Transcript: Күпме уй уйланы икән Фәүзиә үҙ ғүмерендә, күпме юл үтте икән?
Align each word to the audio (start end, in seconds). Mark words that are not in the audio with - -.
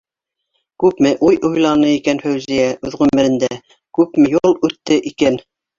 Күпме 0.83 1.11
уй 1.27 1.37
уйланы 1.51 1.93
икән 1.99 2.23
Фәүзиә 2.25 2.67
үҙ 2.91 2.99
ғүмерендә, 3.03 3.55
күпме 4.01 4.35
юл 4.39 4.61
үтте 4.71 5.01
икән? 5.15 5.45